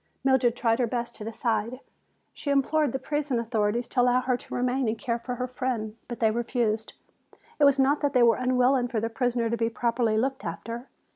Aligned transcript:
Mildred 0.23 0.55
tried 0.55 0.79
her 0.79 0.87
best 0.87 1.13
to 1.13 1.23
decide. 1.23 1.79
She 2.33 2.49
implored 2.49 2.91
the 2.91 2.97
prison 2.97 3.37
authorities 3.37 3.87
to 3.89 4.01
allow 4.01 4.21
her 4.21 4.35
to 4.35 4.53
remain 4.55 4.87
and 4.87 4.97
care 4.97 5.19
for 5.19 5.35
her 5.35 5.45
friend. 5.47 5.95
But 6.07 6.19
they 6.19 6.31
refused. 6.31 6.93
It 7.59 7.65
was 7.65 7.77
not 7.77 8.01
that 8.01 8.13
they 8.13 8.23
were 8.23 8.37
unwilling 8.37 8.87
for 8.87 8.99
their 8.99 9.11
prisoner 9.11 9.47
to 9.47 9.57
be 9.57 9.69
properly 9.69 10.17
looked 10.17 10.43
after. 10.43 10.87